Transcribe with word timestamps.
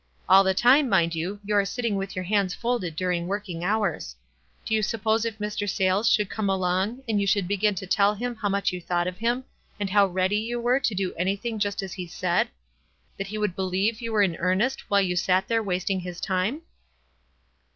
All 0.27 0.43
the 0.43 0.55
time, 0.55 0.89
mind 0.89 1.13
you, 1.13 1.39
you 1.45 1.53
are 1.53 1.63
sitting 1.63 1.95
with 1.95 2.15
your 2.15 2.25
hands 2.25 2.55
folded 2.55 2.95
during 2.95 3.27
working 3.27 3.63
hours. 3.63 4.15
Do 4.65 4.73
you 4.73 4.81
suppose 4.81 5.25
if 5.25 5.37
Mr. 5.37 5.69
Sayles 5.69 6.09
should 6.09 6.27
come 6.27 6.49
along, 6.49 7.03
and 7.07 7.21
you 7.21 7.27
should 7.27 7.47
begin 7.47 7.75
to 7.75 7.85
tell 7.85 8.15
him 8.15 8.33
how 8.37 8.49
much 8.49 8.71
you 8.73 8.81
thought 8.81 9.05
of 9.05 9.19
him, 9.19 9.43
and 9.79 9.91
how 9.91 10.07
ready 10.07 10.37
you 10.37 10.59
were 10.59 10.79
to 10.79 10.95
do 10.95 11.13
anything 11.19 11.59
just 11.59 11.83
as 11.83 11.93
he 11.93 12.07
said, 12.07 12.47
that 13.19 13.27
he 13.27 13.37
could 13.37 13.55
believe 13.55 14.01
you 14.01 14.11
were 14.11 14.23
in 14.23 14.37
earn 14.37 14.59
est 14.61 14.89
while 14.89 15.01
you 15.03 15.15
sat 15.15 15.47
there 15.47 15.61
wasting 15.61 15.99
his 15.99 16.19
time 16.19 16.63